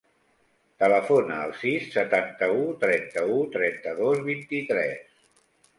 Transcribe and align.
Telefona 0.83 1.37
al 1.43 1.53
sis, 1.65 1.85
setanta-u, 1.97 2.65
trenta-u, 2.85 3.37
trenta-dos, 3.59 4.27
vint-i-tres. 4.33 5.19